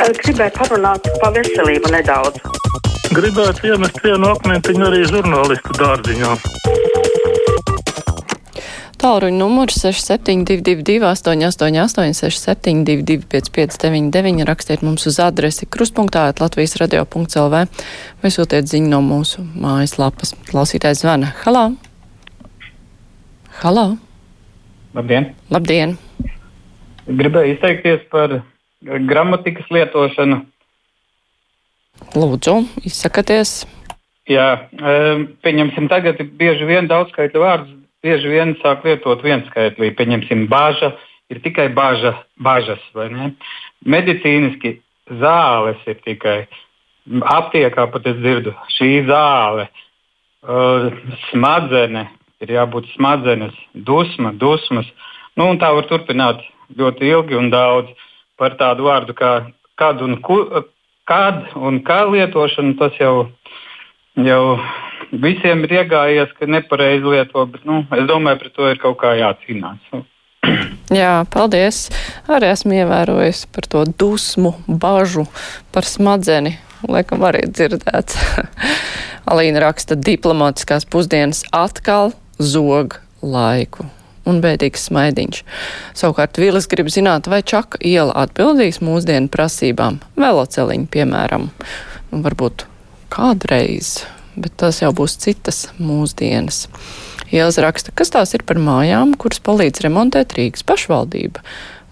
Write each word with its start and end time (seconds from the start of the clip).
Gribēju 0.00 0.52
parunāt 0.56 1.08
par 1.20 1.34
veselību 1.36 1.90
nedaudz. 1.92 2.40
Gribētu 3.12 3.66
iemest 3.68 3.98
vienu 4.00 4.30
akmentiņu 4.30 4.84
arī 4.86 5.00
žurnālistu 5.10 5.74
dārziņā. 5.76 6.30
Tālruņa 9.00 9.36
numurs 9.36 9.76
6722, 9.82 11.04
888, 11.04 12.16
672, 12.16 13.26
559, 13.28 14.46
rakstiet 14.48 14.84
mums 14.86 15.04
uz 15.08 15.20
adresi 15.20 15.68
krustpunktā, 15.68 16.26
Latvijas 16.40 16.78
radio.clv 16.80 17.64
vai 18.24 18.32
sūtiet 18.32 18.72
ziņu 18.72 18.88
no 18.92 19.02
mūsu 19.04 19.44
mājaslapas. 19.52 20.32
Klausītājs 20.48 21.02
zvana. 21.04 21.34
Halā! 21.44 21.66
Halā! 23.60 23.84
Labdien! 24.96 25.34
Labdien! 25.52 25.98
Gribēju 27.04 27.58
izteikties 27.58 28.08
par 28.12 28.40
gramatikas 28.82 29.68
lietošanu. 29.72 30.44
Lūdzu, 32.16 32.56
izsakaties! 32.88 33.64
Jā, 34.30 34.68
pieņemsim, 35.44 35.88
tagad 35.90 36.20
bieži 36.38 36.68
vien 36.68 36.86
daudzskaitļu 36.88 37.42
vārdus 37.42 37.76
bieži 38.04 38.32
vien 38.32 38.54
sāk 38.60 38.84
lietot 38.86 39.22
vienskaitlī. 39.24 39.92
Pieņemsim, 39.96 40.46
bāža 40.50 40.94
ir 41.32 41.40
tikai 41.44 41.68
bāža, 41.76 42.14
bāžas, 42.40 42.82
vai 42.96 43.08
ne? 43.12 43.30
Medicīniski 43.84 44.78
zāles 45.20 45.80
ir 45.88 46.00
tikai 46.04 46.38
aptiekā, 47.34 47.86
pat 47.92 48.06
es 48.08 48.18
dzirdu, 48.20 48.54
šī 48.76 48.90
zāle, 49.08 49.68
smadzene, 51.30 52.06
ir 52.40 52.54
jābūt 52.56 52.88
smadzenes, 52.94 53.56
dusma, 53.74 54.32
dusmas. 54.32 54.88
Nu, 55.36 55.50
tā 55.60 55.72
var 55.76 55.88
turpināt 55.88 56.42
ļoti 56.76 57.10
ilgi 57.10 57.36
un 57.36 57.50
daudz 57.52 57.90
par 58.40 58.56
tādu 58.60 58.88
vārdu 58.88 59.14
kā 59.16 59.34
kad 59.80 60.02
un, 60.04 60.18
ku, 60.20 60.42
kad 61.08 61.48
un 61.56 61.80
kā 61.86 62.02
lietošanu. 62.10 62.76
Tas 62.80 62.96
jau, 63.00 63.14
jau 64.20 64.44
visiem 65.24 65.64
ir 65.66 65.76
iegājies, 65.80 66.32
ka 66.36 66.48
nepareizi 66.50 67.14
lieto, 67.16 67.46
bet 67.48 67.64
nu, 67.68 67.82
es 67.96 68.08
domāju, 68.10 68.42
par 68.42 68.56
to 68.56 68.70
ir 68.70 68.80
kaut 68.82 68.98
kā 69.00 69.14
jācīnās. 69.18 70.02
Jā, 71.00 71.14
paldies. 71.32 71.86
Arī 72.30 72.50
esmu 72.52 72.76
ievērojis 72.82 73.46
par 73.54 73.68
to 73.72 73.84
dusmu, 73.88 74.54
bažu, 74.68 75.26
par 75.72 75.88
smadzeni. 75.88 76.58
Laikam 76.88 77.24
arī 77.28 77.44
dzirdēts. 77.48 78.18
Alīna 79.30 79.62
raksta 79.66 79.96
diplomātiskās 80.00 80.88
pusdienas 80.88 81.44
atkal 81.54 82.14
zog 82.40 82.98
laiku. 83.20 83.88
Un 84.28 84.42
bēdīgs 84.44 84.90
smaidiņš. 84.90 85.42
Savukārt 85.96 86.38
Vīlis 86.40 86.68
grib 86.70 86.92
zināt, 86.92 87.30
vai 87.30 87.40
Čaka 87.40 87.80
iela 87.80 88.12
atbildīs 88.26 88.82
mūsdienu 88.84 89.32
prasībām, 89.32 90.02
veloceliņu 90.20 90.90
piemēram. 90.92 91.48
Varbūt 92.12 92.66
kādreiz 93.10 94.00
bet 94.40 94.56
tas 94.60 94.80
jau 94.82 94.90
būs 94.96 95.16
citas 95.20 95.68
mūsdienas. 95.80 96.66
Ielas 97.30 97.60
raksta, 97.62 97.94
kas 97.94 98.12
tās 98.14 98.34
ir 98.34 98.44
par 98.46 98.58
mājām, 98.62 99.14
kuras 99.20 99.42
palīdz 99.46 99.84
remontēt 99.86 100.34
Rīgas 100.38 100.66
pašvaldība. 100.66 101.42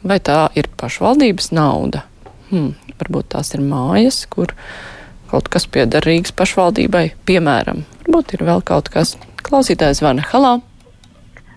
Vai 0.07 0.19
tā 0.23 0.47
ir 0.59 0.71
pašvaldības 0.79 1.53
nauda? 1.55 2.05
Hmm, 2.51 2.73
varbūt 2.99 3.33
tās 3.35 3.53
ir 3.55 3.63
mājas, 3.63 4.25
kur 4.31 4.55
kaut 5.31 5.51
kas 5.53 5.69
pieder 5.71 6.05
Rīgas 6.07 6.35
pašvaldībai, 6.35 7.11
piemēram. 7.29 7.85
Varbūt 8.07 8.39
ir 8.39 8.47
vēl 8.49 8.65
kaut 8.67 8.91
kas. 8.95 9.17
Klausītājs 9.49 10.03
zvana 10.03 10.27
Halā. 10.33 10.59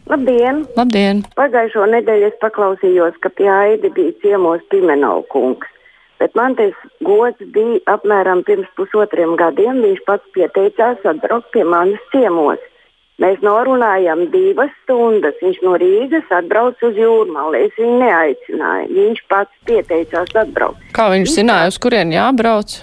Labdien! 0.10 0.66
Labdien! 0.78 1.22
Pagājušo 1.38 1.86
nedēļu 1.92 2.32
es 2.32 2.40
paklausījos, 2.42 3.20
ka 3.22 3.30
pie 3.38 3.50
Aidi 3.52 3.92
bija 3.94 4.16
ciemos 4.24 4.64
Pimenovkungs. 4.74 5.70
Bet 6.22 6.36
man 6.38 6.54
tas 6.58 6.74
gods 7.02 7.42
bija 7.54 7.80
apmēram 7.90 8.44
pirms 8.46 8.70
pusotriem 8.78 9.34
gadiem. 9.40 9.80
Viņš 9.82 10.04
pats 10.06 10.36
pieteicās 10.36 11.02
atbraukt 11.10 11.50
pie 11.56 11.64
manis 11.66 12.04
ciemos. 12.14 12.62
Mēs 13.22 13.42
norunājām 13.46 14.28
divas 14.34 14.70
stundas. 14.84 15.38
Viņš 15.42 15.60
no 15.66 15.74
Rīgas 15.82 16.30
atbrauca 16.34 16.90
uz 16.90 16.98
jūrmālu. 16.98 17.58
Es 17.66 17.74
viņu 17.78 17.98
neaicināju. 18.02 18.94
Viņš 18.98 19.26
pats 19.34 19.66
pieteicās 19.70 20.34
atbraukt. 20.44 20.86
Kā 20.94 21.10
viņš 21.14 21.36
zināja, 21.40 21.74
uz 21.74 21.82
kurien 21.82 22.14
jābrauc? 22.14 22.78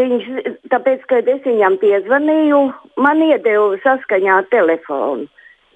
Viņš, 0.00 0.26
tāpēc, 0.72 1.04
kad 1.08 1.28
es 1.28 1.40
viņam 1.44 1.76
piezvanīju, 1.80 2.60
man 3.00 3.20
iedeva 3.24 3.76
saskaņā 3.84 4.40
telefonu. 4.52 5.28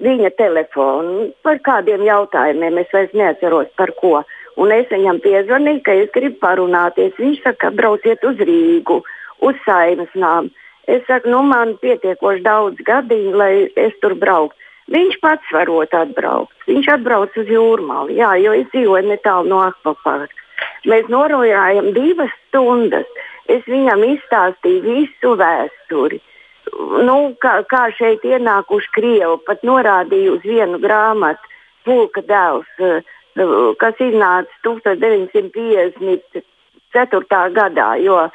Viņa 0.04 0.30
telefonu 0.38 1.30
par 1.42 1.58
kādiem 1.66 2.04
jautājumiem. 2.06 2.82
Es 2.84 2.92
vairs 2.94 3.14
neatceros 3.18 3.70
par 3.76 3.90
ko. 3.98 4.20
Uh, 4.20 4.36
Un 4.58 4.72
es 4.74 4.88
viņam 4.90 5.20
piezvanīju, 5.22 5.82
ka 5.86 5.94
es 6.02 6.08
gribu 6.14 6.40
parunāties. 6.42 7.14
Viņš 7.18 7.44
saka, 7.44 7.70
brauciet 7.78 8.24
uz 8.26 8.40
Rīgu, 8.42 9.02
uz 9.46 9.60
saimnes 9.66 10.10
nāmu. 10.18 10.50
Es 10.90 11.04
saku, 11.06 11.30
nu 11.30 11.44
man 11.46 11.76
pietiekoši 11.82 12.42
daudz 12.42 12.82
gadiņu, 12.88 13.36
lai 13.38 13.52
es 13.78 13.94
tur 14.02 14.16
brauktu. 14.18 14.56
Viņš 14.90 15.18
pats 15.22 15.52
varot 15.52 15.94
atbraukt. 15.94 16.54
Viņš 16.66 16.88
atbrauc 16.96 17.34
uz 17.38 17.50
jūrmāli, 17.52 18.16
jā, 18.18 18.32
jo 18.40 18.54
es 18.56 18.70
dzīvoju 18.72 19.12
netālu 19.12 19.52
no 19.52 19.60
akvaparka. 19.66 20.46
Mēs 20.88 21.10
norojājām 21.12 21.92
divas 21.94 22.32
stundas. 22.48 23.06
Es 23.52 23.62
viņam 23.68 24.02
izstāstīju 24.08 24.80
visu 24.88 25.36
vēsturi. 25.38 26.18
Nu, 27.04 27.16
kā, 27.42 27.60
kā 27.70 27.84
šeit 27.96 28.24
ienākuši 28.26 28.90
Krievi, 28.96 29.36
pat 29.46 29.62
norādīju 29.66 30.38
uz 30.38 30.42
vienu 30.46 30.76
grāmatu, 30.82 31.54
Pulka 31.88 32.20
dēls. 32.26 32.68
Uh, 32.82 33.14
kas 33.78 33.94
iznāca 34.00 34.50
1954. 34.66 37.52
gadā. 37.54 37.94
Jo, 38.02 38.28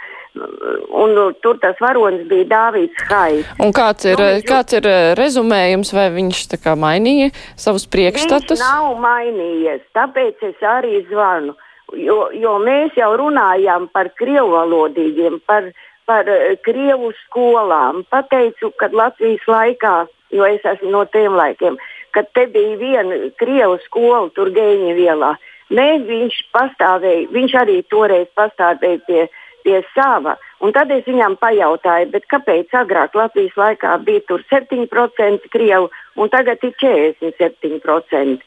un, 1.03 1.33
tur 1.41 1.57
tas 1.61 1.75
varonis 1.81 2.27
bija 2.29 2.45
Dāvids 2.45 3.03
Haids. 3.09 3.47
Un 3.59 3.71
kāds 3.75 4.05
ir, 4.07 4.17
nu, 4.19 4.41
kāds 4.47 4.73
ir 4.77 4.87
eh, 4.87 5.15
rezumējums, 5.19 5.93
vai 5.95 6.09
viņš 6.13 6.47
tā 6.53 6.57
kā 6.61 6.75
mainīja 6.79 7.29
savus 7.55 7.87
priekšstatus? 7.87 8.59
Viņš 8.59 8.63
nav 8.63 8.97
mainījies, 9.03 9.81
tāpēc 9.97 10.35
es 10.49 10.57
arī 10.61 11.07
zvanu. 11.11 11.53
Jo, 11.99 12.29
jo 12.33 12.59
mēs 12.63 12.91
jau 12.97 13.17
runājām 13.19 13.87
par 13.93 14.09
krievvalodīgiem, 14.17 15.39
par, 15.45 15.63
par 16.09 16.29
eh, 16.29 16.55
krievu 16.65 17.11
skolām. 17.25 18.03
Pateicu, 18.11 18.71
ka 18.79 18.89
Latvijas 18.91 19.45
laikā, 19.47 19.95
jo 20.33 20.47
es 20.47 20.65
esmu 20.73 20.91
no 20.93 21.03
tiem 21.13 21.37
laikiem, 21.37 21.77
kad 22.15 22.29
te 22.37 22.47
bija 22.53 22.77
viena 22.81 23.19
krievu 23.41 23.79
skola, 23.87 24.29
tur 24.35 24.53
Gēņa 24.55 24.95
vielā. 24.99 25.33
Nē, 25.73 25.87
viņš 26.05 26.39
pastāvēja, 26.53 27.29
viņš 27.33 27.55
arī 27.63 27.79
toreiz 27.89 28.27
pastāvēja 28.37 28.99
pie, 29.07 29.27
pie 29.65 29.79
sava. 29.95 30.35
Un 30.63 30.71
tad 30.75 30.91
es 30.95 31.05
viņam 31.07 31.35
pajautāju, 31.41 32.21
kāpēc 32.31 32.75
agrāk 32.77 33.15
Latvijas 33.17 33.55
laikā 33.59 33.97
bija 34.05 34.39
7% 34.51 35.49
krievu 35.51 35.89
un 36.15 36.29
tagad 36.29 36.63
ir 36.63 36.75
47%. 36.79 38.43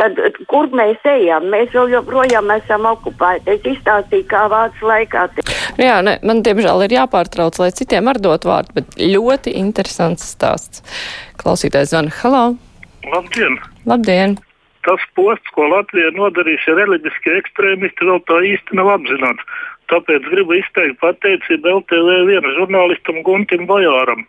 Tad, 0.00 0.16
kur 0.48 0.70
mēs 0.72 1.02
ejam? 1.04 1.50
Mēs 1.52 1.74
vēl 1.76 1.90
joprojām 1.92 2.48
esam 2.54 2.86
okupēti. 2.88 3.52
Es 3.52 3.66
izstāstīju, 3.68 4.24
kā 4.30 4.46
vācu 4.48 4.88
laikā. 4.88 5.26
Jā, 5.76 5.98
ne, 6.06 6.14
man 6.24 6.40
diemžēl 6.46 6.86
ir 6.86 6.94
jāpārtrauc, 6.96 7.58
lai 7.60 7.68
citiem 7.76 8.08
ar 8.08 8.20
dot 8.22 8.46
vārdu, 8.48 8.78
bet 8.78 8.96
ļoti 8.96 9.52
interesants 9.60 10.24
stāsts. 10.32 10.80
Klausītājs 11.40 11.92
zvana 11.92 12.14
Halā! 12.22 12.44
Labdien! 13.12 13.58
Labdien. 13.88 14.38
Tas 14.88 15.02
posts, 15.16 15.52
ko 15.52 15.66
Latvija 15.68 16.14
nodarījusi 16.16 16.76
reliģiskie 16.78 17.34
ekstrēmisti, 17.42 18.06
vēl 18.08 18.22
tā 18.30 18.38
īsti 18.54 18.78
nav 18.80 18.94
apzināts. 18.94 19.44
Tāpēc 19.92 20.24
gribu 20.32 20.56
izteikt 20.56 20.96
pateicību 21.02 21.74
LTV 21.74 22.16
viena 22.30 22.54
žurnālistam 22.56 23.20
Guntim 23.26 23.66
Bajāram. 23.68 24.24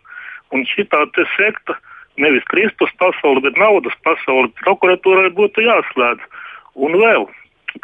Un 0.52 0.68
šī 0.68 0.84
tā 0.92 1.06
sekta, 1.38 1.78
nevis 2.18 2.46
Kristus 2.52 2.92
pasaule, 3.00 3.44
bet 3.46 3.60
naudas 3.60 3.96
pasaule, 4.06 4.52
prokuratūrai 4.64 5.32
būtu 5.38 5.64
jāslēdz. 5.66 6.24
Un 6.76 6.96
vēl, 7.00 7.28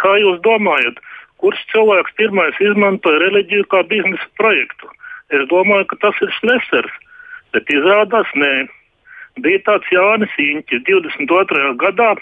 kā 0.02 0.16
jūs 0.22 0.40
domājat, 0.46 1.00
kurš 1.42 1.60
cilvēks 1.74 2.16
pirmais 2.20 2.58
izmantoja 2.64 3.22
reliģiju 3.26 3.68
kā 3.72 3.84
biznesa 3.88 4.28
projektu? 4.40 4.90
Es 5.30 5.44
domāju, 5.52 5.86
ka 5.92 6.00
tas 6.08 6.20
ir 6.24 6.32
Slesers, 6.40 6.94
bet 7.56 7.70
izrādās 7.72 8.30
nē 8.36 8.68
bija 9.44 9.62
tāds 9.68 9.92
Jānis 9.92 10.34
Inķis 10.42 10.84
22. 10.88 11.74
gadā 11.82 12.16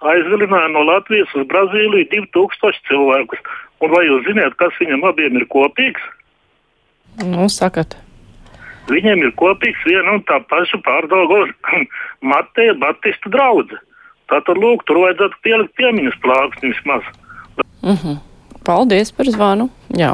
aizvilināja 0.00 0.70
no 0.72 0.84
Latvijas 0.88 1.32
uz 1.36 1.46
Brazīliju 1.50 2.08
2000 2.32 2.88
cilvēkus. 2.88 3.42
Un 3.80 3.92
vai 3.92 4.04
jūs 4.06 4.24
zināt, 4.28 4.56
kas 4.60 4.76
viņam 4.80 5.04
abiem 5.08 5.36
ir 5.40 5.46
kopīgs? 5.52 6.02
Nu, 7.24 7.48
sakat. 7.52 7.96
Viņiem 8.90 9.22
ir 9.26 9.36
kopīgs 9.40 9.84
viena 9.86 10.16
un 10.16 10.24
tā 10.28 10.40
paša 10.50 10.80
pārdaugovas 10.86 11.52
Mateja 12.32 12.74
Batista 12.80 13.32
draudze. 13.32 13.78
Tātad, 14.30 14.58
lūk, 14.62 14.84
tur 14.86 15.02
vajadzētu 15.02 15.40
pielikt 15.46 15.76
piemiņas 15.78 16.18
plāksni 16.24 16.74
vismaz. 16.74 17.06
Uh 17.82 17.90
mhm. 17.90 17.96
-huh. 18.02 18.18
Paldies 18.70 19.10
par 19.10 19.26
zvanu. 19.26 19.64
Jā. 19.98 20.12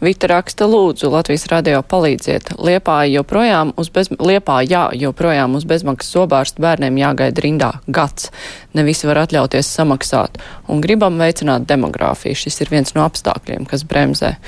Vita 0.00 0.30
raksta 0.30 0.64
lūdzu 0.64 1.10
Latvijas 1.12 1.42
radio 1.52 1.82
palīdziet. 1.84 2.54
Liepā 2.56 3.02
joprojām 3.12 3.74
uz, 3.76 3.90
bez, 3.92 4.08
Liepā, 4.08 4.62
jā, 4.64 4.86
joprojām 4.96 5.58
uz 5.58 5.66
bezmaksas 5.68 6.14
zobārstu 6.16 6.64
bērniem 6.64 6.96
jāgaida 6.96 7.44
rindā 7.44 7.68
gads. 7.84 8.30
Ne 8.72 8.86
visi 8.88 9.04
var 9.10 9.20
atļauties 9.26 9.74
samaksāt. 9.76 10.40
Un 10.72 10.80
gribam 10.80 11.20
veicināt 11.20 11.68
demogrāfiju. 11.68 12.40
Šis 12.46 12.62
ir 12.64 12.72
viens 12.72 12.96
no 12.96 13.04
apstākļiem, 13.04 13.68
kas 13.68 13.84
bremzē. 13.84 14.38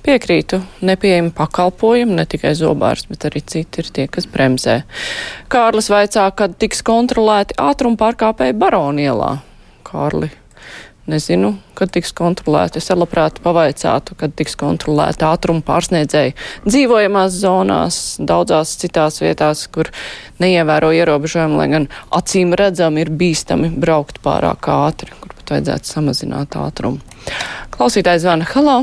Piekrītu, 0.00 0.62
nepieejami 0.80 1.36
pakalpojumi, 1.36 2.16
ne 2.22 2.24
tikai 2.24 2.56
zobārsts, 2.56 3.12
bet 3.12 3.28
arī 3.28 3.44
citi 3.44 3.84
ir 3.84 3.92
tie, 3.92 4.08
kas 4.08 4.30
bremzē. 4.32 4.80
Kārlis 5.52 5.92
vaicā, 5.92 6.30
kad 6.32 6.56
tiks 6.56 6.80
kontrolēti 6.88 7.60
ātruma 7.60 8.00
pārkāpēji 8.00 8.56
Baronielā. 8.64 9.34
Kārli, 9.84 10.32
nezinu, 11.10 11.52
kad 11.78 11.92
tiks 11.94 12.12
kontrolēti. 12.16 12.80
Es 12.80 12.90
labprāt 12.94 13.40
pavaicātu, 13.44 14.16
kad 14.20 14.34
tiks 14.38 14.56
kontrolēti 14.60 15.26
ātruma 15.26 15.64
pārsniedzēji 15.66 16.36
dzīvojamās 16.66 17.36
zonās, 17.42 18.00
daudzās 18.18 18.76
citās 18.80 19.20
vietās, 19.22 19.66
kur 19.74 19.92
neievēro 20.42 20.92
ierobežojumu, 20.96 21.60
lai 21.60 21.68
gan 21.74 21.88
acīm 22.16 22.56
redzami 22.58 23.04
ir 23.04 23.12
bīstami 23.20 23.72
braukt 23.82 24.22
pārāk 24.24 24.70
ātri, 24.72 25.12
kur 25.20 25.34
pat 25.36 25.56
vajadzētu 25.56 25.94
samazināt 25.94 26.58
ātrumu. 26.58 27.02
Klausītājs 27.74 28.26
zvana. 28.26 28.48
Halo! 28.54 28.82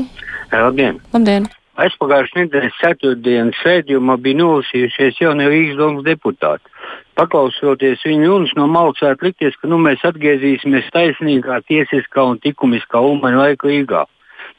Labdien! 0.52 1.00
Labdien! 1.12 1.48
Aizpagājušajā 1.78 2.46
nedēļas 2.46 2.78
ceturtdienas 2.80 3.58
sēdījumā 3.62 4.16
bija 4.22 4.40
nolasījušies 4.40 5.20
jaunie 5.22 5.46
Rīgas 5.46 5.78
domas 5.78 6.06
deputāti 6.08 6.77
paklausoties 7.18 8.04
viņu 8.06 8.28
runas 8.30 8.52
no 8.58 8.66
malas, 8.70 9.00
varētu 9.02 9.28
likties, 9.28 9.56
ka 9.58 9.70
nu, 9.70 9.78
mēs 9.82 10.04
atgriezīsimies 10.06 10.90
taisnīgā, 10.94 11.60
tiesiskā 11.70 12.24
un 12.32 12.38
likumiskā 12.44 13.02
līmeņa 13.04 13.40
laika 13.42 13.70
Rīgā. 13.70 14.04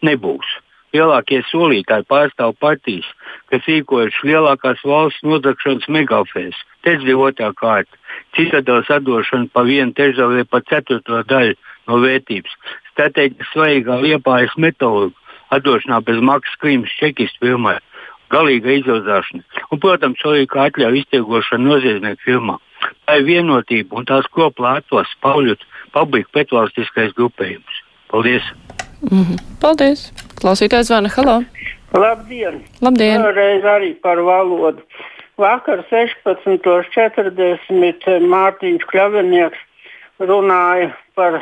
Nebūs. 0.06 0.58
Lielākie 0.96 1.44
solītāji 1.46 2.08
pārstāv 2.10 2.56
partijas, 2.58 3.06
kas 3.52 3.68
rīkojušas 3.70 4.26
lielākās 4.26 4.82
valsts 4.90 5.26
nodakšanas 5.28 5.86
megafēs, 5.96 6.58
tecdzīvotā 6.88 7.52
kārta, 7.60 8.00
citadēļas 8.38 8.90
atdošana 8.98 9.52
pa 9.54 9.64
vienu 9.68 9.94
vai 10.34 10.46
pa 10.50 10.64
ceturto 10.66 11.22
daļu 11.30 11.54
no 11.88 12.00
vērtības, 12.02 12.56
strateģiski 12.94 13.52
svarīgā 13.52 14.00
liepājas 14.02 14.58
metodu 14.58 15.14
atdošanā 15.54 16.02
bez 16.06 16.18
maksas 16.26 16.58
Krimas 16.62 16.98
čekistu 16.98 17.46
firmai 17.46 17.78
galīga 18.34 18.70
izaudzēšana. 18.80 19.44
Un, 19.72 19.78
protams, 19.84 20.20
arī 20.26 20.44
kā 20.50 20.60
atļauja 20.70 21.00
iztiegošana 21.02 21.64
noziedznieku 21.70 22.22
firmā. 22.26 22.56
Tā 23.06 23.12
ir 23.20 23.24
vienotība 23.28 23.92
un 24.00 24.04
tās 24.10 24.26
kopā 24.36 24.68
atvas 24.80 25.10
pauļot 25.26 25.62
publiku 25.96 26.30
pretvalstiskais 26.38 27.12
grupējums. 27.18 27.76
Paldies! 28.12 28.46
Mm 29.12 29.24
-hmm. 29.24 29.38
Paldies! 29.62 30.00
Klausītājs 30.42 30.88
zvana. 30.90 31.10
Halo! 31.16 31.36
Labdien! 31.94 32.56
Labdien! 32.81 33.22
Vēlreiz 33.22 33.64
arī 33.66 33.92
par 34.02 34.18
valodu. 34.24 34.81
Vakar 35.40 35.80
16.40 35.92 38.20
Mārtiņš 38.34 38.84
Kļavinieks 38.92 39.60
runāja 40.20 40.90
par 41.16 41.34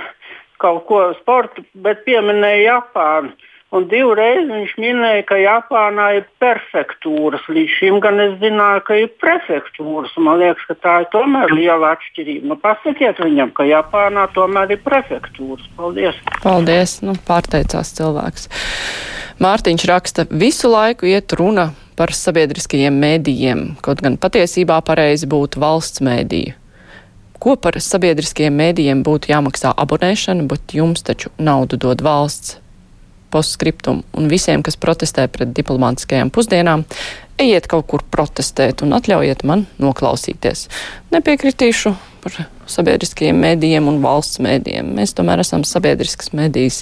kaut 0.62 0.86
ko 0.90 1.14
sportu, 1.22 1.60
bet 1.74 1.98
pieminēja 2.06 2.64
Japānu. 2.72 3.30
Un 3.76 3.84
divreiz 3.92 4.46
viņš 4.48 4.74
minēja, 4.80 5.24
ka 5.28 5.36
Japānā 5.42 6.06
ir 6.16 6.28
prefektūras. 6.40 7.44
Līdz 7.52 7.72
šim 7.76 7.98
gan 8.04 8.20
es 8.24 8.38
zināju, 8.40 8.84
ka 8.88 8.96
ir 8.96 9.10
prefektūras. 9.20 10.14
Man 10.24 10.40
liekas, 10.40 10.64
ka 10.70 10.76
tā 10.80 10.94
ir 11.04 11.10
tomēr 11.12 11.52
liela 11.52 11.90
atšķirība. 11.98 12.48
Nu, 12.48 12.56
pasakiet 12.62 13.20
viņam, 13.20 13.52
ka 13.58 13.66
Japānā 13.68 14.30
tomēr 14.32 14.72
ir 14.72 14.80
prefektūras. 14.86 15.66
Paldies! 15.76 16.22
Paldies! 16.46 17.02
Nu, 17.04 17.18
pārteicās 17.28 17.92
cilvēks. 17.98 18.48
Mārtiņš 19.44 19.86
raksta, 19.92 20.26
visu 20.32 20.72
laiku 20.72 21.10
iet 21.12 21.36
runa 21.36 21.74
par 22.00 22.14
sabiedriskajiem 22.16 22.96
mēdījiem, 23.04 23.66
kaut 23.84 24.00
gan 24.06 24.16
patiesībā 24.22 24.78
pareizi 24.86 25.28
būtu 25.30 25.60
valsts 25.60 26.02
mēdīja. 26.06 26.56
Ko 27.38 27.58
par 27.62 27.76
sabiedriskajiem 27.84 28.56
mēdījiem 28.64 29.04
būtu 29.06 29.34
jāmaksā 29.34 29.76
abonēšana, 29.78 30.48
bet 30.50 30.74
jums 30.74 31.04
taču 31.06 31.34
naudu 31.38 31.78
dod 31.84 32.02
valsts? 32.06 32.62
Postskriptum 33.34 34.04
un 34.18 34.28
visiem, 34.32 34.64
kas 34.66 34.80
protestē 34.80 35.28
pret 35.32 35.54
diplomātiskajām 35.58 36.32
pusdienām, 36.34 36.86
ejiet 37.38 37.70
kaut 37.70 37.88
kur 37.92 38.04
protestēt 38.12 38.84
un 38.86 38.96
atļaujiet 38.98 39.44
man 39.48 39.66
noklausīties. 39.82 40.68
Nepiekritīšu 41.14 41.94
par 42.24 42.48
sabiedriskajiem 42.68 43.38
mēdījiem 43.40 43.88
un 43.90 44.00
valsts 44.04 44.42
mēdījiem. 44.44 44.90
Mēs 44.98 45.14
tomēr 45.18 45.42
esam 45.44 45.64
sabiedriskas 45.68 46.34
mēdījis. 46.36 46.82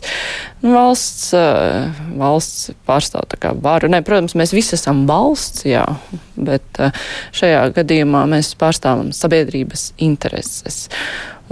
Nu, 0.63 0.74
valsts, 0.75 1.27
eh, 1.38 2.01
valsts 2.18 2.74
pārstāv 2.88 3.27
tā 3.31 3.39
kā 3.42 3.53
varu. 3.68 3.92
Nē, 3.92 4.01
protams, 4.06 4.38
mēs 4.39 4.56
visi 4.56 4.75
esam 4.80 5.06
valsts, 5.09 5.65
jā, 5.69 5.86
bet 6.36 6.81
eh, 6.81 6.92
šajā 7.36 7.68
gadījumā 7.77 8.25
mēs 8.31 8.56
pārstāvam 8.59 9.13
sabiedrības 9.15 9.92
intereses. 9.97 10.88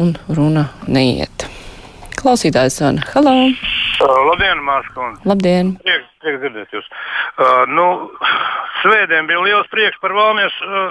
Un 0.02 0.16
runa 0.28 0.70
neiet. 0.88 1.48
Klausītājs 2.18 2.80
zvana. 2.80 3.06
Halo! 3.14 3.52
Uh, 4.04 4.18
labdien, 4.28 4.60
Mārskundze! 4.68 5.24
Labdien! 5.30 5.70
Prieks, 5.84 6.08
prieks 6.20 6.42
dzirdēt 6.44 6.74
jūs. 6.76 6.88
Uh, 7.40 7.64
nu, 7.72 7.86
svētdien 8.82 9.30
bija 9.30 9.44
liels 9.46 9.70
prieks 9.72 10.00
par 10.04 10.12
Valmies 10.18 10.58
uh, 10.66 10.90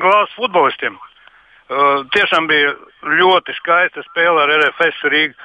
glāzes 0.00 0.32
futbolistiem. 0.38 0.96
Uh, 0.96 2.06
tiešām 2.16 2.48
bija 2.48 2.72
ļoti 3.20 3.52
skaista 3.58 4.04
spēle 4.06 4.46
ar 4.46 4.52
RFS 4.56 5.04
Rīgu. 5.12 5.36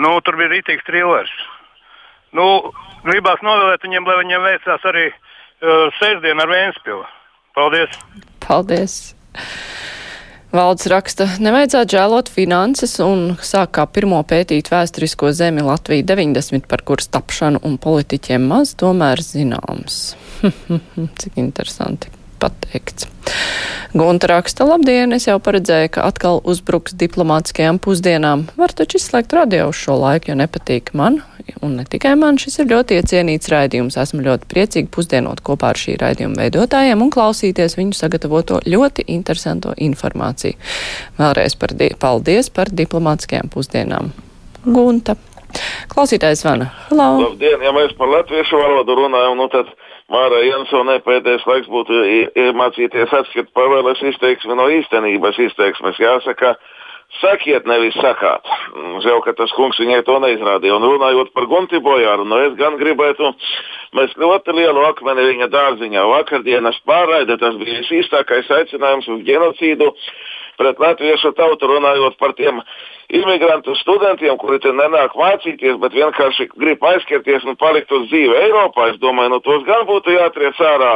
Nu, 0.00 0.14
tur 0.24 0.38
bija 0.40 0.48
rītīgs 0.54 0.86
trilers. 0.88 1.32
Nu, 2.32 2.46
gribās 3.04 3.44
novēlēt 3.44 3.84
viņiem, 3.84 4.08
lai 4.08 4.16
viņiem 4.22 4.46
veicās 4.46 4.86
arī 4.88 5.10
uh, 5.12 5.90
sestdien 5.98 6.40
ar 6.40 6.48
Vēnspili. 6.48 7.04
Paldies! 7.52 8.00
Paldies! 8.46 8.96
Valdes 10.52 10.84
raksta, 10.92 11.24
nevajadzētu 11.40 11.96
žēlot 11.96 12.28
finanses 12.28 12.98
un 13.00 13.38
sāk 13.40 13.72
kā 13.78 13.86
pirmo 13.88 14.18
pētīt 14.28 14.68
vēsturisko 14.68 15.32
zemi 15.32 15.64
Latviju 15.64 16.04
90, 16.12 16.68
par 16.68 16.84
kuras 16.84 17.08
tapšanu 17.08 17.64
un 17.64 17.78
politiķiem 17.80 18.50
maz 18.52 18.76
tomēr 18.76 19.24
zināms. 19.24 20.02
Cik 21.22 21.40
interesanti 21.40 22.21
pateikts. 22.42 23.08
Gunta 23.92 24.26
raksta, 24.30 24.64
labdien, 24.64 25.12
es 25.12 25.26
jau 25.28 25.36
paredzēju, 25.44 25.90
ka 25.92 26.06
atkal 26.08 26.38
uzbruks 26.48 26.94
diplomātiskajām 26.96 27.76
pusdienām. 27.82 28.46
Var 28.56 28.72
taču 28.72 28.96
izslēgt 28.96 29.34
radio 29.36 29.66
uz 29.68 29.76
šo 29.76 29.98
laiku, 30.00 30.30
jo 30.30 30.36
nepatīk 30.40 30.94
man, 30.96 31.20
un 31.60 31.74
ne 31.76 31.84
tikai 31.84 32.14
man, 32.16 32.38
šis 32.40 32.62
ir 32.62 32.70
ļoti 32.70 32.96
iecienīts 32.96 33.52
raidījums. 33.52 33.98
Esmu 34.00 34.24
ļoti 34.24 34.48
priecīgi 34.48 34.88
pusdienot 34.96 35.42
kopā 35.44 35.74
ar 35.74 35.80
šī 35.82 35.98
raidījuma 36.00 36.40
veidotājiem 36.40 37.04
un 37.04 37.12
klausīties 37.12 37.76
viņu 37.76 37.98
sagatavoto 37.98 38.62
ļoti 38.64 39.04
interesanto 39.12 39.76
informāciju. 39.76 40.56
Vēlreiz 41.20 41.58
par 41.60 41.76
paldies 42.00 42.48
par 42.48 42.72
diplomātiskajām 42.72 43.52
pusdienām. 43.52 44.14
Gunta. 44.64 45.18
Klausītājs 45.92 46.46
Vana. 46.46 46.70
Halo. 46.88 47.26
Labdien, 47.26 47.60
ja 47.60 47.72
mēs 47.76 47.92
par 47.98 48.08
latviešu 48.08 48.56
valodu 48.56 48.96
runājam, 48.96 49.36
nu 49.36 49.48
tad 49.52 49.68
Mārai 50.10 50.44
Jansonai 50.48 50.98
pēdējais 51.06 51.46
laiks 51.46 51.70
būtu 51.70 51.98
iemācīties 52.42 53.12
atšķirt 53.20 53.52
pavēles 53.56 54.02
izteiksmi 54.12 54.56
no 54.58 54.66
īstenības 54.74 55.38
izteiksmes. 55.46 56.00
Jāsaka, 56.02 56.56
sakiet, 57.20 57.68
nevis 57.70 57.96
sakāt. 58.00 58.50
Žēl, 59.04 59.22
ka 59.24 59.36
tas 59.38 59.54
kungs 59.56 59.78
viņai 59.80 60.02
to 60.08 60.18
neizrādīja. 60.24 60.76
Un 60.76 60.88
runājot 60.88 61.32
par 61.36 61.46
Gunti 61.50 61.80
Bojāru, 61.84 62.26
nu 62.28 62.40
es 62.48 62.58
gan 62.58 62.76
gribētu, 62.80 63.30
mēs 63.96 64.14
ļoti 64.18 64.56
lielu 64.58 64.84
akmeni 64.90 65.28
viņa 65.30 65.50
dārziņā. 65.52 66.04
Vakardienas 66.16 66.82
pārraide, 66.88 67.38
tas 67.40 67.58
bija 67.60 67.80
visīstākais 67.84 68.50
aicinājums 68.58 69.10
uz 69.12 69.26
genocīdu 69.28 69.92
pret 70.62 70.78
latviešu 70.86 71.34
tautu 71.34 71.68
runājot 71.68 72.18
par 72.22 72.34
tiem 72.38 72.62
imigrantu 73.12 73.74
studentiem, 73.80 74.36
kuri 74.40 74.60
te 74.62 74.72
nenāk 74.72 75.16
mācīties, 75.18 75.78
bet 75.82 75.96
vienkārši 75.96 76.48
grib 76.54 76.84
aizskarties 76.92 77.44
un 77.48 77.58
palikt 77.60 77.92
uz 77.92 78.06
dzīvi 78.08 78.38
Eiropā. 78.46 78.92
Es 78.92 79.00
domāju, 79.02 79.34
nu 79.34 79.40
tos 79.44 79.66
gan 79.68 79.84
būtu 79.90 80.14
jātriec 80.14 80.62
ārā 80.62 80.94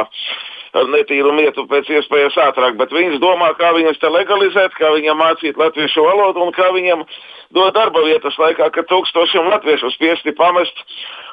ar 0.77 0.91
netīru 0.93 1.33
mietu 1.35 1.65
pēc 1.69 1.89
iespējas 1.97 2.37
ātrāk, 2.47 2.77
bet 2.79 2.93
viņas 2.95 3.21
domā, 3.23 3.53
kā 3.59 3.73
viņas 3.77 3.99
te 4.01 4.11
legalizēt, 4.13 4.77
kā 4.77 4.93
viņam 4.95 5.19
mācīt 5.21 5.59
latviešu 5.59 6.05
valodu 6.05 6.45
un 6.45 6.53
kā 6.55 6.69
viņam 6.75 7.05
dot 7.55 7.75
darba 7.75 8.03
vietas 8.05 8.35
laikā, 8.39 8.69
kad 8.75 8.89
tūkstošiem 8.91 9.47
latviešu 9.53 9.93
spiesti 9.95 10.35
pamest 10.35 10.85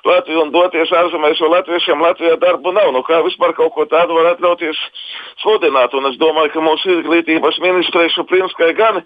Latviju 0.05 0.43
un 0.45 0.51
doties 0.53 0.91
ārzemēs, 0.93 1.39
jo 1.41 1.49
latviešiem 1.49 2.03
Latvijā 2.05 2.35
darbu 2.41 2.75
nav. 2.77 2.91
Nu, 2.93 3.01
kā 3.07 3.23
vispār 3.25 3.55
kaut 3.57 3.73
ko 3.73 3.87
tādu 3.89 4.19
var 4.19 4.35
atļauties 4.35 4.77
sludināt? 5.41 5.97
Un 5.97 6.11
es 6.11 6.19
domāju, 6.21 6.53
ka 6.53 6.65
mūsu 6.65 6.99
izglītības 6.99 7.57
ministrei 7.65 8.13
Šuplinskai 8.13 8.75
gan, 8.77 9.01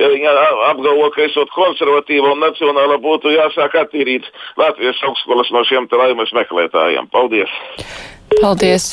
ja 0.00 0.10
viņa 0.10 0.34
apgalvo, 0.72 1.06
ka 1.14 1.22
esot 1.28 1.54
konservatīva 1.54 2.34
un 2.34 2.42
nacionāla, 2.42 2.98
būtu 2.98 3.30
jāsāk 3.36 3.78
attīrīt 3.84 4.26
Latvijas 4.58 4.98
augstskolas 5.06 5.54
no 5.54 5.62
šiem 5.70 5.86
te 5.86 6.02
laimes 6.02 6.34
meklētājiem. 6.34 7.06
Paldies! 7.14 7.54
Paldies! 8.42 8.90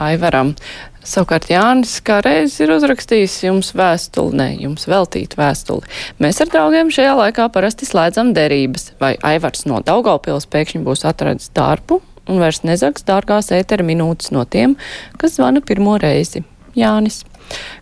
Aivaram. 0.00 0.54
Savukārt 1.02 1.48
Jānis 1.50 1.96
kā 2.06 2.20
reiz 2.22 2.54
ir 2.62 2.70
uzrakstījis 2.70 3.40
jums 3.48 3.72
vēstuli, 3.74 4.36
ne 4.38 4.48
jums 4.62 4.86
veltīt 4.86 5.34
vēstuli. 5.38 5.88
Mēs 6.22 6.38
ar 6.44 6.52
draugiem 6.52 6.92
šajā 6.94 7.16
laikā 7.18 7.48
parasti 7.54 7.88
slēdzam 7.88 8.30
derības, 8.36 8.92
vai 9.02 9.16
Aivars 9.26 9.66
no 9.66 9.82
Daugaupils 9.82 10.46
pēkšņi 10.52 10.84
būs 10.86 11.04
atradis 11.10 11.50
darbu 11.56 11.98
un 12.30 12.38
vairs 12.38 12.62
nezags 12.62 13.02
dārgās 13.08 13.50
ētera 13.54 13.82
minūtes 13.86 14.30
no 14.30 14.46
tiem, 14.46 14.78
kas 15.18 15.40
zvana 15.40 15.64
pirmo 15.66 15.98
reizi. 15.98 16.46
Jānis. 16.78 17.24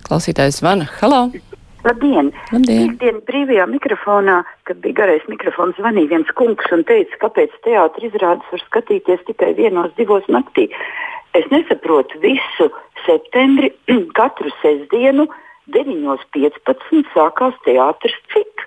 Klausītājs 0.09 0.63
zvana. 0.63 0.89
Halo! 0.99 1.29
Labdien! 1.85 2.29
Labdien. 2.53 2.91
Piektdien 2.91 3.21
brīvajā 3.29 3.65
mikrofonā, 3.71 4.41
kad 4.69 4.81
bija 4.85 4.99
garais 4.99 5.23
mikrofons, 5.33 5.79
zvanīja 5.81 6.11
viens 6.13 6.33
kungs 6.37 6.73
un 6.77 6.83
teica, 6.89 7.17
kāpēc 7.23 7.55
teātris 7.65 8.11
izrādes 8.11 8.51
var 8.53 8.63
skatīties 8.67 9.23
tikai 9.29 9.55
vienos 9.57 9.95
divos 9.97 10.27
naktī. 10.29 10.69
Es 11.39 11.47
nesaprotu 11.55 12.21
visu 12.21 12.69
septembri, 13.07 13.73
katru 14.19 14.53
sestdienu, 14.61 15.29
9.15. 15.73 17.01
sākās 17.15 17.57
teātris 17.65 18.19
cik. 18.35 18.67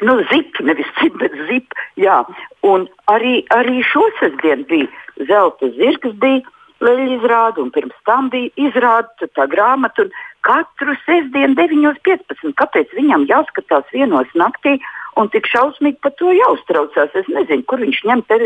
Nu, 0.00 0.16
zip, 0.30 0.56
nevis 0.64 0.88
cip, 0.96 1.18
bet 1.20 1.34
zip. 1.50 1.76
Jā. 2.00 2.22
Un 2.64 2.88
arī, 3.12 3.42
arī 3.52 3.82
šo 3.84 4.06
sestdienu 4.22 4.64
bija 4.70 5.26
zelta 5.28 5.68
zirgs, 5.76 6.16
bija 6.22 6.40
leļa 6.82 7.08
izrāde, 7.18 7.60
un 7.62 7.70
pirms 7.74 7.98
tam 8.08 8.30
bija 8.32 8.50
izrāde 8.70 9.28
tā 9.36 9.44
grāmata. 9.50 10.08
Katru 10.46 10.96
sestdienu 11.04 11.54
9.15. 11.58 12.54
Kāpēc 12.58 12.94
viņam 12.98 13.28
jāskatās 13.30 13.86
vienos 13.94 14.30
naktī 14.38 14.78
un 15.20 15.30
tik 15.30 15.46
šausmīgi 15.50 16.00
par 16.02 16.14
to 16.18 16.32
jāuztraucās? 16.34 17.14
Es 17.18 17.28
nezinu, 17.30 17.66
kur 17.70 17.82
viņš 17.84 18.02
ņem 18.10 18.24
te 18.30 18.40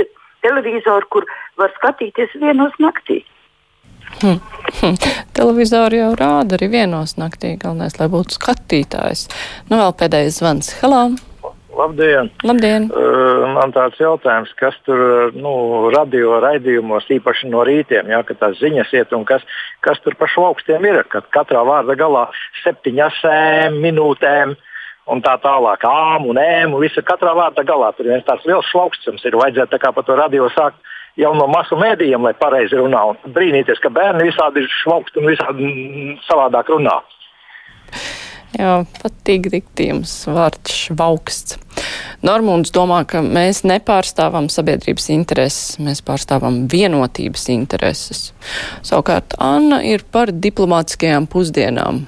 televizoru, 0.44 1.08
kur 1.10 1.28
var 1.60 1.72
skatīties 1.78 2.36
vienos 2.42 2.76
naktī. 2.82 3.22
Hmm. 4.20 4.38
Hmm. 4.80 4.98
Televizoru 5.36 5.98
jau 5.98 6.10
rāda 6.18 6.56
arī 6.58 6.68
vienos 6.76 7.16
naktī. 7.20 7.56
Galvenais, 7.60 7.98
lai 8.00 8.10
būtu 8.12 8.38
skatītājs. 8.38 9.26
Nu, 9.70 9.80
vēl 9.80 9.96
pēdējais 9.98 10.42
zvans. 10.42 10.76
Hello! 10.82 11.08
Labdien! 11.76 12.30
Labdien. 12.47 12.87
Uh, 12.88 13.45
man 13.52 13.73
tāds 13.75 13.99
jautājums, 14.00 14.52
kas 14.56 14.76
tur 14.87 15.33
nu, 15.37 15.52
radio 15.92 16.38
raidījumos, 16.40 17.09
īpaši 17.18 17.50
no 17.52 17.66
rītiem, 17.68 18.09
ja, 18.12 18.23
kad 18.25 18.40
tās 18.40 18.56
ziņas 18.62 18.95
iet, 18.97 19.12
un 19.12 19.26
kas, 19.28 19.45
kas 19.85 20.00
tur 20.04 20.16
pa 20.16 20.28
šaukstiem 20.33 20.87
ir, 20.88 21.02
kad 21.12 21.28
katrā 21.37 21.61
vārda 21.68 21.99
galā 21.99 22.26
septiņas 22.62 23.21
minūtēm. 23.76 24.56
Un 25.06 25.21
tā 25.23 25.37
tālāk, 25.38 25.85
ām 25.87 26.25
un 26.26 26.38
ēm, 26.42 26.73
un 26.75 26.83
viss 26.83 26.99
ir 26.99 27.04
katrā 27.06 27.30
vārda 27.37 27.62
galā. 27.62 27.92
Tur 27.95 28.09
viens 28.09 28.25
tāds 28.26 28.42
liels 28.49 28.66
šauksts 28.73 29.06
ir. 29.06 29.37
Vajadzētu 29.38 29.71
tā 29.76 29.78
kā 29.78 29.92
pa 29.95 30.02
to 30.02 30.16
radio 30.18 30.49
sākt 30.50 30.80
jau 31.21 31.30
no 31.37 31.47
masu 31.47 31.78
mēdījiem, 31.78 32.26
lai 32.26 32.33
pareizi 32.35 32.80
runā. 32.80 33.04
Un 33.12 33.37
brīnīties, 33.37 33.78
ka 33.85 33.92
bērni 33.95 34.26
visādi 34.26 34.64
ir 34.64 34.73
šauksti 34.80 35.23
un 35.23 35.30
visādi 35.30 35.71
savādāk 36.26 36.73
runā. 36.75 36.97
Jā, 38.56 38.80
patīk 38.99 39.47
diktījums 39.52 40.16
vārds 40.33 40.75
švauksts. 40.87 41.61
Normūns 42.26 42.72
domā, 42.74 43.02
ka 43.08 43.22
mēs 43.24 43.62
nepārstāvam 43.68 44.50
sabiedrības 44.52 45.08
intereses, 45.14 45.78
mēs 45.82 46.02
pārstāvam 46.06 46.64
vienotības 46.72 47.48
intereses. 47.54 48.30
Savukārt 48.86 49.38
Anna 49.42 49.82
ir 49.84 50.04
par 50.10 50.32
diplomātiskajām 50.32 51.28
pusdienām. 51.30 52.04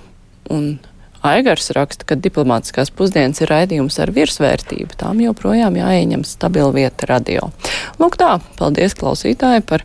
Un 0.48 0.78
Aigars 1.26 1.72
raksta, 1.74 2.06
ka 2.06 2.16
diplomātiskās 2.18 2.92
pusdienas 2.94 3.42
ir 3.42 3.50
raidījums 3.50 3.98
ar 4.02 4.12
virsvērtību. 4.14 4.94
Tām 5.00 5.22
joprojām 5.24 5.74
jāieņem 5.80 6.22
stabila 6.26 6.70
vieta 6.76 7.08
radio. 7.10 7.50
Lūk 7.98 8.18
tā, 8.20 8.36
paldies 8.60 8.94
klausītāji 8.98 9.66
par 9.66 9.82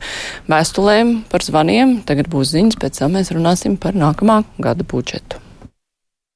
vēstulēm, 0.51 1.23
par 1.33 1.45
zvaniem. 1.45 1.97
Tagad 2.05 2.29
būs 2.33 2.53
ziņas, 2.53 2.77
pēc 2.81 3.01
tam 3.01 3.17
mēs 3.17 3.33
runāsim 3.33 3.79
par 3.81 3.97
nākamā 3.97 4.43
gada 4.61 4.85
budžetu. 4.85 5.41